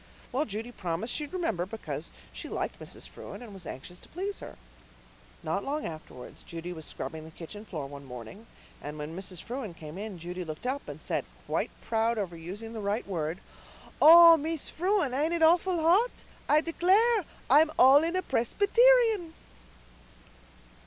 [0.31, 3.07] Well, Judy promised she'd remember, because she liked Mrs.
[3.07, 4.57] Frewen and was anxious to please her.
[5.43, 8.47] Not long afterwards Judy was scrubbing the kitchen floor one morning,
[8.81, 9.43] and when Mrs.
[9.43, 13.41] Frewen came in Judy looked up and said, quite proud over using the right word,
[14.01, 16.23] 'Oh, Mees Frewen, ain't it awful hot?
[16.49, 19.35] I declare I'm all in a Presbyterian.